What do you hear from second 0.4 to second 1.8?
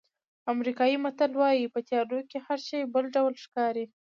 امریکایي متل وایي په